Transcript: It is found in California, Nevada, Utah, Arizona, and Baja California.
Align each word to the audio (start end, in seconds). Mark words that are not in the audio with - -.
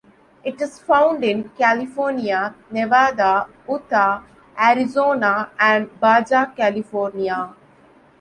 It 0.43 0.59
is 0.59 0.79
found 0.79 1.23
in 1.23 1.49
California, 1.49 2.55
Nevada, 2.71 3.45
Utah, 3.69 4.23
Arizona, 4.59 5.51
and 5.59 5.91
Baja 5.99 6.47
California. 6.47 7.53